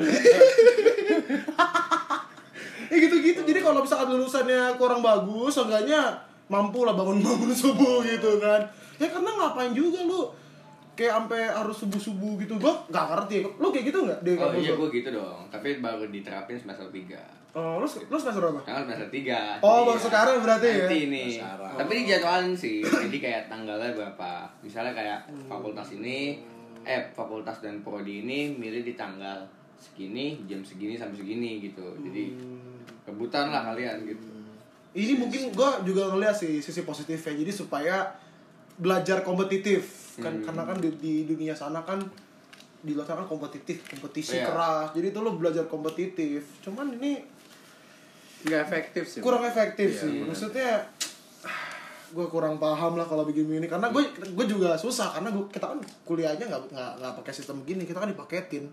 [2.93, 3.40] ya gitu-gitu.
[3.40, 6.12] Jadi kalau misalkan lulusannya kurang bagus seenggaknya
[6.55, 8.62] mampu lah bangun-bangun subuh gitu kan.
[8.97, 10.31] Ya karena ngapain juga lu?
[10.95, 12.55] Kayak sampai harus subuh-subuh gitu.
[12.57, 13.43] Gua nggak ngerti.
[13.59, 15.51] Lu kayak gitu nggak di Oh iya gue gitu dong.
[15.51, 17.19] Tapi baru diterapin semester 3
[17.55, 18.59] oh lu lu semester berapa?
[18.62, 20.79] Sekarang semester 3 Oh, baru sekarang berarti ya?
[20.81, 21.25] Nanti ini.
[21.33, 21.75] Sekarang.
[21.75, 22.83] Tapi dijadwalin sih.
[22.83, 24.31] Jadi kayak tanggalnya berapa?
[24.61, 25.47] Misalnya kayak Hmm.
[25.49, 26.38] fakultas ini
[26.85, 29.40] Eh fakultas dan prodi ini Milih di tanggal
[29.75, 31.95] segini Jam segini sampai segini gitu.
[31.97, 32.59] Jadi Hmm.
[33.05, 34.34] rebutan lah kalian gitu
[34.94, 37.35] ini mungkin gua juga ngeliat sih sisi positifnya.
[37.37, 38.14] Jadi supaya
[38.74, 40.14] belajar kompetitif.
[40.16, 40.44] Kan Hmm.
[40.44, 41.98] karena kan di, di dunia sana kan
[42.78, 44.46] di luar sana kan kompetitif kompetisi Iya.
[44.46, 44.87] keras.
[44.92, 46.46] Jadi itu lo belajar kompetitif.
[46.61, 47.18] Cuman ini
[48.44, 49.20] Gak efektif sih.
[49.20, 50.11] kurang efektif Iya, sih.
[50.12, 50.26] bener.
[50.28, 50.70] maksudnya
[52.11, 55.11] gue kurang paham lah kalau begini ini karena gue gue juga susah.
[55.11, 57.83] Karena gua, kita kan kuliahnya nggak nggak nggak pakai sistem gini.
[57.83, 58.70] Kita kan dipaketin.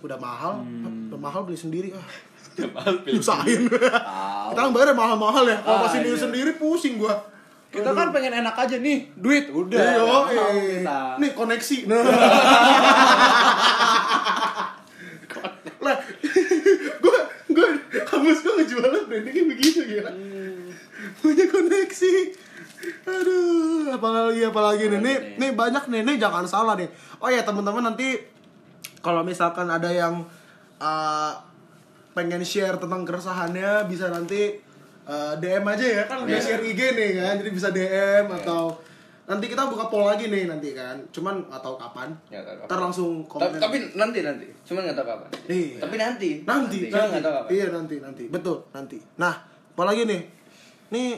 [0.00, 1.08] Udah mahal Hmm.
[1.08, 1.88] udah mahal beli sendiri.
[1.92, 2.04] Ah
[2.52, 2.96] Tahu.
[4.52, 6.20] kita kan bayar mahal-mahal ya kalau Ah, masih beli iya.
[6.20, 7.14] sendiri pusing gue
[7.72, 9.80] Kita kan pengen enak aja nih, duit udah.
[10.28, 11.16] Kita.
[11.16, 11.88] nih koneksi.
[11.88, 12.04] Nah.
[15.84, 15.96] lah,
[17.04, 17.68] gue gue
[18.04, 20.04] kampus gue ngejualnya brandingnya begitu ya.
[21.18, 22.14] Punya koneksi.
[23.08, 25.00] Aduh, apalagi apalagi nih.
[25.00, 26.00] Nih, nih banyak nih.
[26.04, 26.92] Nih jangan salah nih.
[27.18, 28.20] Oh ya teman-teman nanti
[29.02, 30.22] kalau misalkan ada yang
[30.78, 31.32] uh,
[32.12, 34.60] pengen share tentang keresahannya bisa nanti
[35.02, 36.40] uh, DM aja ya kan udah Iya.
[36.40, 38.76] share IG nih kan jadi bisa DM atau
[39.22, 42.10] nanti kita buka poll lagi nih nanti kan cuman tahu kapan.
[42.26, 42.66] Tahu kapan.
[42.66, 43.48] ntar langsung komen.
[43.48, 44.46] tapi, tapi nanti nanti.
[44.62, 45.28] Cuman nggak tahu kapan.
[45.46, 45.76] Iya.
[45.78, 46.30] tapi nanti.
[46.42, 47.10] Nanti Cuman nanti.
[47.10, 47.50] nggak tahu kapan.
[47.50, 48.24] Iya nanti nanti.
[48.28, 48.98] Betul nanti.
[49.16, 49.34] Nah
[49.72, 50.20] apalagi nih?
[50.90, 51.10] Nih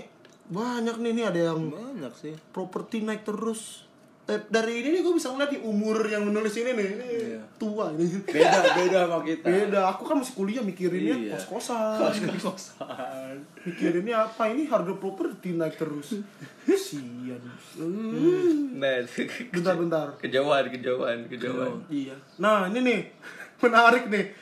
[0.45, 2.35] banyak nih nih ada yang Banyak sih.
[2.51, 3.83] properti naik terus.
[3.83, 3.94] Eh,
[4.25, 6.89] dari ini nih gue bisa ngeliat di umur yang menulis ini nih.
[6.91, 7.41] Ini Iya.
[7.55, 8.09] tua ini.
[8.25, 9.45] Beda, beda sama kita.
[9.45, 9.81] beda.
[9.93, 11.33] Aku kan masih kuliah mikirinnya Iya.
[11.37, 13.37] kos kosan Kosan.
[13.63, 14.49] mikirinnya apa?
[14.49, 16.17] Ini harga properti naik terus.
[16.65, 17.37] Sian
[17.77, 18.81] Hmm.
[18.81, 19.05] nah
[19.51, 20.07] bentar bentar.
[20.19, 21.85] kejauhan kejauhan kejauhan.
[21.87, 22.17] Iya.
[22.37, 23.01] Nah ini nih.
[23.63, 24.33] Menarik nih.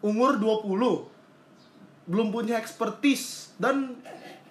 [0.00, 1.10] Umur 20
[2.06, 3.50] belum punya expertise.
[3.58, 3.98] Dan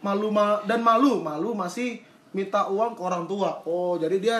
[0.01, 1.23] malu ma dan malu.
[1.23, 2.03] Malu masih
[2.35, 3.63] minta uang ke orang tua.
[3.63, 4.37] Oh jadi dia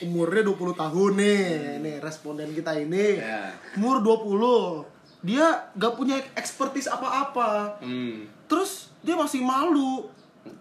[0.00, 1.44] umurnya 20 tahun nih.
[1.84, 3.20] Nih responden kita ini.
[3.20, 3.52] Ya.
[3.76, 7.76] umur 20 dia gak punya expertise apa-apa.
[7.84, 8.24] Hmm.
[8.48, 10.08] Terus dia masih malu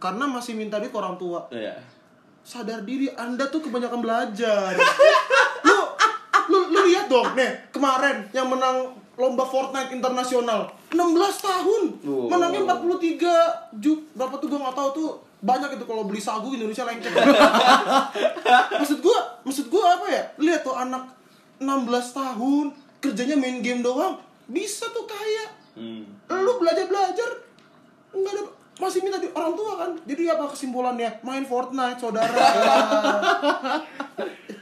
[0.04, 1.48] karena masih minta duit ke orang tua.
[1.56, 1.80] Ya
[2.46, 4.78] sadar diri anda tuh kebanyakan belajar.
[5.66, 5.80] Lu
[6.46, 10.70] lu lu lihat dong nih kemarin yang menang lomba Fortnite internasional.
[10.94, 11.02] 16
[11.42, 11.84] tahun.
[12.06, 12.30] Wow.
[12.30, 15.10] menangnya 43 ju berapa tuh gua nggak tahu tuh
[15.45, 17.13] banyak itu kalau beli sagu Indonesia lengket.
[18.81, 20.23] Maksud gua maksud gua apa ya?
[20.41, 21.13] Lihat tuh anak
[21.62, 22.65] 16 tahun
[22.97, 24.17] kerjanya main game doang
[24.49, 25.45] bisa tuh kaya.
[25.77, 26.03] Hmm.
[26.34, 27.29] Lu belajar belajar
[28.15, 28.43] nggak ada
[28.75, 29.91] masih minta di orang tua kan?
[30.10, 31.21] Jadi apa kesimpulannya?
[31.21, 32.34] Main Fortnite saudara.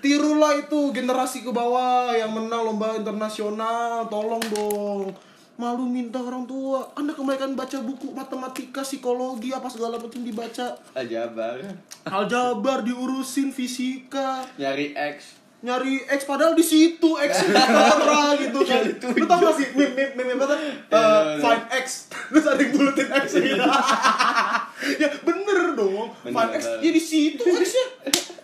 [0.04, 5.16] Tirulah itu generasi ke bawah yang menang lomba internasional tolong dong
[5.54, 6.90] malu minta orang tua.
[6.98, 10.78] Anda kembalikan baca buku matematika psikologi apa segala macam dibaca.
[10.94, 14.44] Aja bang aljabar diurusin fisika.
[14.58, 15.40] Nyari X.
[15.64, 18.84] Nyari X padahal di situ X parah gitu kan.
[19.16, 20.56] lu tau gak sih meme meme meme apa?
[20.60, 20.60] Tuh
[20.92, 22.12] Uh, find X.
[22.34, 23.64] Terus ada yang bulutin X gitu
[25.02, 26.12] ya bener dong.
[26.20, 27.86] Bener, find X ya di situ X nya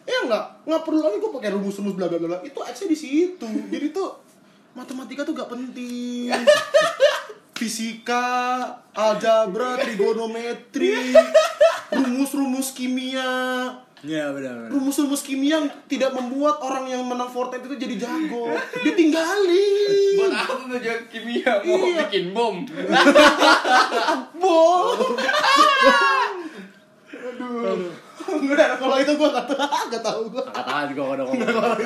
[0.09, 2.39] ya nggak nggak perlu lagi gue pakai rumus rumus bla bla bla.
[2.39, 3.47] Itu X nya di situ.
[3.67, 4.28] Jadi tuh
[4.79, 6.31] matematika tuh gak penting
[7.53, 8.23] fisika
[8.91, 11.11] algebra trigonometri
[11.91, 13.27] rumus-rumus kimia
[13.99, 14.55] Iya, benar.
[14.55, 14.71] benar.
[14.71, 18.47] rumus-rumus kimia yang tidak membuat orang yang menang Fortnite itu jadi jago.
[18.79, 20.15] Ditinggalin.
[20.15, 22.07] buat apa belajar kimia mau Iya.
[22.07, 22.63] bikin bom
[24.39, 24.95] Bom.
[27.11, 27.91] Aduh.
[28.39, 30.43] Enggak, kalau itu gua enggak tahu, enggak tahu gua.
[30.47, 31.79] Katakan juga kalau ngomong.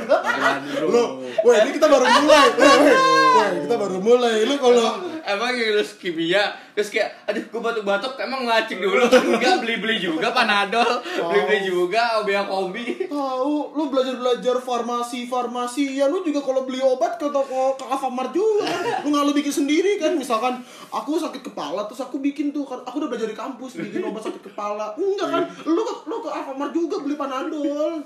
[0.89, 1.03] Lu,
[1.43, 2.47] woi ini kita baru mulai.
[2.53, 4.35] Woi, kita baru mulai.
[4.45, 4.87] Lu kalau
[5.23, 9.05] emang yang lulus kimia terus kayak aduh gue batuk-batuk emang ngacik dulu.
[9.37, 10.99] Enggak beli-beli juga panadol.
[11.29, 17.21] Beli-beli juga obat kombi tahu lu belajar-belajar farmasi farmasi ya lu juga kalau beli obat
[17.21, 18.65] ke toko ke Alfamart juga.
[18.65, 19.05] Kan.
[19.05, 20.17] lu nggak lu bikin sendiri kan?
[20.17, 24.01] Misalkan aku sakit kepala terus aku bikin tuh kan aku udah belajar di kampus bikin
[24.03, 24.97] obat sakit kepala.
[24.97, 25.43] Enggak kan?
[25.69, 28.01] Lu ke lu ke Alfamart juga beli panadol.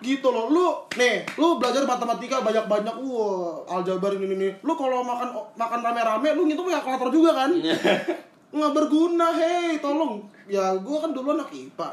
[0.00, 4.48] Gitu loh lu nih lu belajar matematika banyak banyak wah aljabar ini ini.
[4.64, 7.50] Lu kalau makan makan rame-rame lu ngitung ya kalkulator juga kan?
[8.56, 10.26] Nggak berguna hei tolong.
[10.50, 11.88] Ya gua kan dulu anak IPA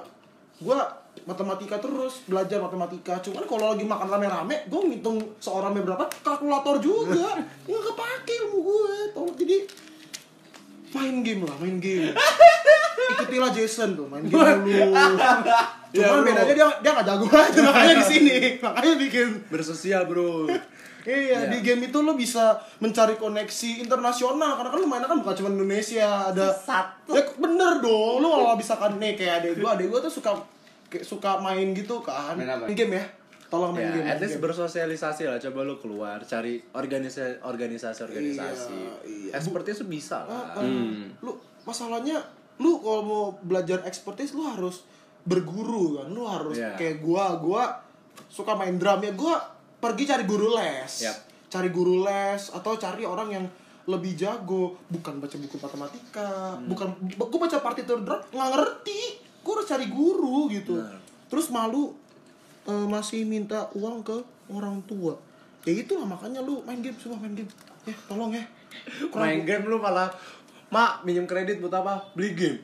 [0.57, 0.89] gua
[1.27, 3.19] matematika terus belajar matematika.
[3.19, 7.35] Cuman kalau lagi makan rame-rame gue ngitung seorangnya berapa kalkulator juga.
[7.67, 9.35] Nggak kepake ilmu gue tolong.
[9.35, 9.57] Jadi
[10.95, 12.15] main game lah main game.
[13.17, 15.15] Ikutilah Jason tuh main game dulu.
[15.95, 16.27] Ya, cuman bro.
[16.27, 18.35] bedanya dia dia nggak jago aja makanya di sini.
[18.59, 19.27] Makanya bikin.
[19.47, 20.51] Bersosial, Bro.
[21.07, 21.39] Iya, Iya.
[21.47, 25.49] di game itu lo bisa mencari koneksi internasional karena kan lo mainnya kan bukan cuma
[25.49, 27.15] Indonesia, ada Satu.
[27.15, 30.35] Ya bener dong, lo kalau misalkan nih kayak adek gua, adek gua tuh suka
[30.87, 32.35] kayak suka main gitu kan.
[32.35, 32.67] Main apa?
[32.69, 33.05] game ya.
[33.47, 34.05] Tolong main Ya, game.
[34.05, 34.43] at least game.
[34.43, 35.39] bersosialisasi lah.
[35.39, 38.75] Coba lu keluar, cari organisasi organisasi organisasi.
[38.75, 39.31] Iya, iya.
[39.31, 40.51] Expertise tuh bisa lah.
[40.51, 40.67] Ah, ah.
[41.17, 41.31] Lu
[41.63, 42.19] masalahnya
[42.57, 44.83] lu kalau mau belajar expertise lu harus
[45.23, 46.07] berguru kan.
[46.09, 46.75] Lu harus Iya.
[46.75, 47.63] kayak gua, gua
[48.27, 49.11] suka main drum ya.
[49.13, 49.39] Gua
[49.77, 50.91] pergi cari guru les.
[51.03, 51.17] Yap.
[51.47, 53.45] Cari guru les atau cari orang yang
[53.87, 56.67] lebih jago, bukan baca buku matematika, Hmm.
[56.67, 59.01] bukan gua baca partitur drum nggak ngerti.
[59.41, 60.75] Gua harus cari guru gitu.
[60.75, 60.99] Benar.
[61.31, 61.95] Terus malu
[62.67, 64.17] eh, masih minta uang ke
[64.51, 65.15] orang tua.
[65.63, 67.47] Ya itulah makanya lu main game semua main game.
[67.87, 68.43] Ya, tolong ya.
[69.15, 70.11] Main game lu malah
[70.67, 72.03] Mak, minjem kredit buat apa?
[72.11, 72.59] Beli game.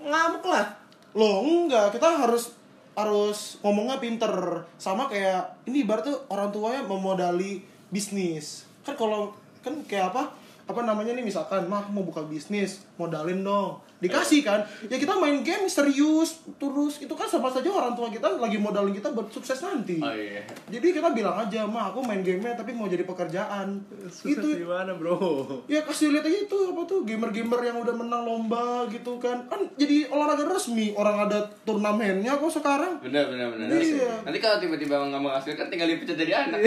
[0.00, 0.72] Ngamuk lah.
[1.12, 2.56] Loh, enggak, kita harus
[2.96, 4.64] harus ngomongnya pinter.
[4.80, 7.60] Sama kayak ini ibarat tuh orang tuanya memodali
[7.92, 8.64] bisnis.
[8.82, 10.32] Kan kalau kan kayak apa?
[10.66, 14.60] Apa namanya nih misalkan, "Mah, aku mau buka bisnis, modalin dong." Dikasih kan?
[14.92, 17.00] Ya kita main game serius terus.
[17.00, 19.96] Itu kan sama saja orang tua kita lagi modalin kita buat sukses nanti.
[20.02, 20.44] Oh iya.
[20.68, 23.80] Jadi kita bilang aja, "Mah, aku main gamenya tapi mau jadi pekerjaan."
[24.12, 25.16] Sukses itu gimana bro?
[25.64, 29.60] ya kasih lihat aja itu apa tuh gamer-gamer yang udah menang lomba gitu kan kan
[29.74, 33.68] jadi olahraga resmi orang ada turnamennya kok sekarang Benar benar benar.
[33.70, 34.12] Iya.
[34.26, 36.58] Nanti kalau tiba-tiba nggak menghasilkan tinggal dipecat jadi anak.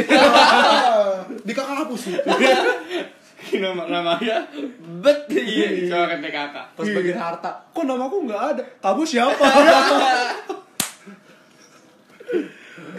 [1.45, 2.15] di kakak hapus sih
[3.57, 4.45] nama namanya
[5.01, 6.65] bet iya soal kata kakak.
[6.77, 8.63] Pas bagian harta, kok namaku nggak ada?
[8.77, 9.41] Kamu siapa?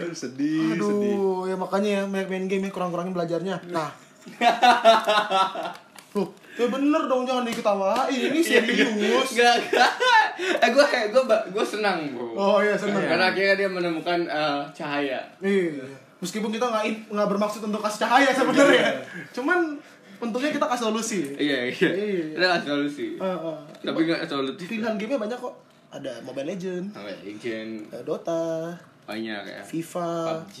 [0.01, 1.13] Aduh, sedih, sedih.
[1.13, 3.89] aduh ya makanya ya main, main game ya kurang-kurangin belajarnya nah
[6.11, 6.27] Loh,
[6.59, 9.91] ya bener dong jangan diketawain ini serius Gak gak.
[10.65, 12.33] Eh gue gue gue senang bro.
[12.33, 15.21] oh iya seneng Karena akhirnya dia menemukan eh, cahaya.
[15.39, 15.85] iya
[16.17, 19.73] meskipun kita nggak nggak bermaksud untuk kasih cahaya sebenarnya cuman
[20.21, 21.89] untungnya kita kasih solusi Iya iya.
[21.91, 22.25] Iya.
[22.31, 23.07] Kita kasih solusi.
[23.15, 23.57] Eh, eh.
[23.81, 24.65] Tapi nggak solutif.
[24.67, 25.55] pilihan game banyak kok
[25.89, 27.13] ada Mobile Legend ya?
[27.19, 28.43] Legend ada Dota
[29.01, 29.61] banyak ya.
[29.61, 30.57] FIFA PUBG.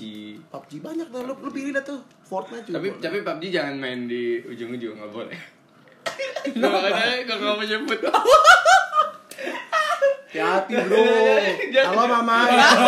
[0.49, 2.99] PUBG banyak dah lu, lu pilih dah tuh Fortnite juga Tapi boleh.
[2.99, 5.39] tapi PUBG jangan main di ujung-ujung nggak boleh.
[6.57, 7.99] Nah, makanya kalau nggak mau nyebut.
[10.31, 11.03] Hati-hati bro.
[11.91, 12.37] halo mama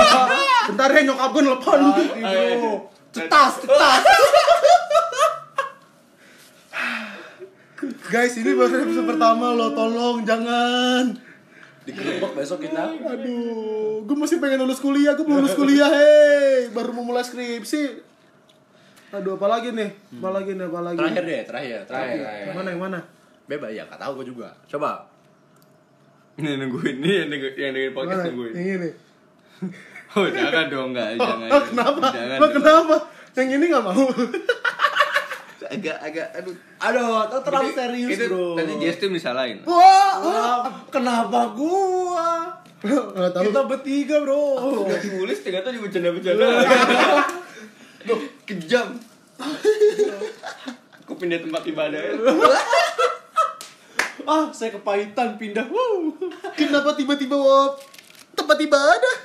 [0.71, 2.71] bentar ya nyokap gue nelfon Hati bro.
[3.11, 3.99] cetas cetas
[8.05, 11.05] guys ini baru episode pertama lo tolong jangan
[11.83, 12.95] Digerebek besok kita.
[12.95, 17.99] aduh gue masih pengen lulus kuliah gue belum lulus kuliah hei baru mau mulai skripsi
[19.11, 22.17] aduh apa lagi nih apa lagi nih apa lagi Terakhir deh, terakhir, Terakhir, terakhir.
[22.17, 22.41] terakhir.
[22.41, 22.99] yang mana yang mana
[23.43, 24.55] Bebas ya, gak tahu gue juga.
[24.65, 25.03] Coba.
[26.33, 28.53] Ini nungguin nih yang nunggu- yang dengerin podcast mana nungguin.
[28.55, 28.89] yang ini
[30.15, 31.49] Oh jangan dong nggak oh, jangan.
[31.51, 32.37] oh, kenapa Jangan.
[32.39, 32.95] Lo kenapa
[33.35, 34.03] yang ini nggak mau
[35.73, 36.55] Agak agak aduh.
[36.79, 38.47] Aduh, itu terlalu Itu- serius itu bro.
[38.53, 39.57] Tadi Justin disalahin.
[39.63, 42.29] wah Wah, kenapa gua?
[42.83, 44.43] nggak tahu Kita bertiga bro.
[44.83, 46.47] Udah tulis ternyata juga bercanda-bercanda.
[48.03, 48.87] Duh, kejam.
[50.99, 52.13] Aku pindah tempat ibadah ya.
[54.23, 55.67] Ah, saya kepahitan pindah.
[56.53, 57.35] Kenapa tiba-tiba
[58.33, 59.15] tempat ibadah?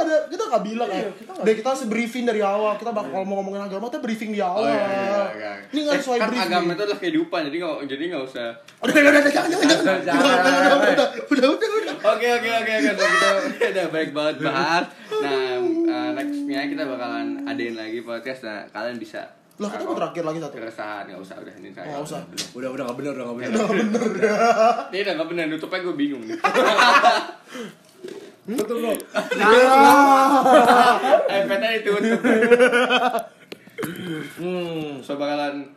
[0.00, 0.96] Kita nggak ada, kita nggak bilang ya.
[0.96, 2.72] Iya, kita nggak- Deh kita harus briefing dari awal.
[2.74, 4.60] Kita bakal kalau mau ngomongin agama, kita briefing di awal.
[4.60, 5.52] Oh iya, iya, iya.
[5.66, 6.48] Ini nggak Eh, sesuai kan briefing.
[6.48, 8.48] agama itu adalah kehidupan, jadi nggak jadi nggak usah.
[8.80, 10.00] Udah, udah, udah, udah, jangan, jangan, jangan.
[10.00, 11.94] Udah, udah, udah, udah, udah, udah, udah, udah.
[12.00, 13.08] Oke oke oke oke Udah,
[13.52, 14.84] kita udah baik banget bahas.
[15.12, 18.40] Nah uh, nextnya kita bakalan adain lagi podcast.
[18.42, 19.20] Nah kalian bisa.
[19.60, 20.56] Lah, kita mau terakhir lagi satu.
[20.56, 21.84] Keresahan nggak usah udah ini saya.
[21.86, 22.20] Nggak usah.
[22.56, 23.50] Udah, udah gak bener, udah gak bener.
[24.88, 26.38] Ini udah nggak benar nutupnya gue bingung nih.
[28.50, 28.92] Betul bro.
[31.30, 32.20] iPad-nya ditutup.
[34.36, 35.00] Hmm.
[35.00, 35.70] So bakalan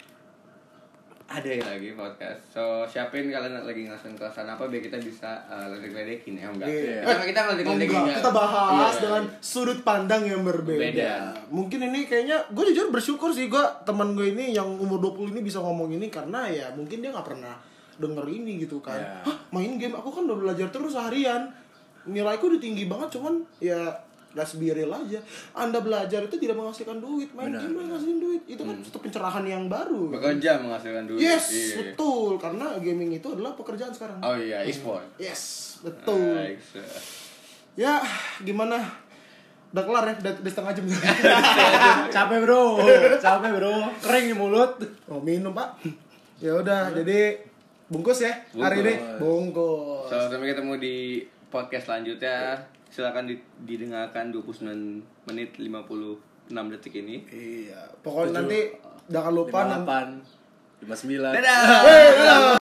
[1.25, 2.39] ada lagi podcast.
[2.53, 6.69] So siapin kalian lagi ngelakuin kelasan apa biar kita bisa uh, ledek-ledekin ya enggak?
[6.69, 7.01] Iya.
[7.01, 8.17] Kita kita ngeledek-ledekin enggak, ya.
[8.21, 9.01] kita bahas Iya.
[9.01, 10.77] dengan sudut pandang yang berbeda.
[10.77, 11.13] Beda.
[11.49, 15.41] Mungkin ini kayaknya gue jujur bersyukur sih gue teman gue ini yang umur 20 ini
[15.41, 17.57] bisa ngomong ini karena ya mungkin dia nggak pernah
[17.97, 18.97] denger ini gitu kan.
[19.01, 19.25] Ya.
[19.25, 21.49] Hah, main game aku kan udah belajar terus seharian.
[22.05, 23.79] Nilaiku udah tinggi banget cuman ya
[24.33, 25.21] let's be real aja.
[25.53, 28.41] Anda belajar itu tidak menghasilkan duit, main Benar, game menghasilkan duit.
[28.49, 30.09] Itu kan satu pencerahan yang baru.
[30.09, 31.21] bekerja menghasilkan duit.
[31.21, 31.75] Yes, Iya.
[31.93, 32.41] betul.
[32.41, 34.17] Karena gaming itu adalah pekerjaan sekarang.
[34.19, 35.05] Oh iya, e-sport.
[35.15, 36.33] Yes, betul.
[36.33, 36.81] Baik, so.
[37.73, 38.01] Ya,
[38.41, 38.81] gimana?
[39.69, 40.85] Udah kelar ya, udah, udah setengah jam.
[42.13, 42.77] Capek bro,
[43.17, 43.73] capek bro.
[44.01, 44.71] Kering di mulut.
[45.09, 45.81] oh, minum, Pak.
[46.37, 47.37] Ya udah, jadi
[47.85, 48.93] bungkus ya hari ini.
[49.17, 50.09] Bungkus.
[50.09, 52.57] Sampai ketemu di podcast selanjutnya.
[52.89, 54.73] Silakan di- didengarkan 29
[55.25, 56.17] menit 56
[56.73, 57.21] detik ini.
[57.29, 58.59] Iya, pokoknya nanti
[59.07, 59.85] jangan lupa nanti
[60.83, 61.37] 58, 59.
[61.37, 61.61] Dadah.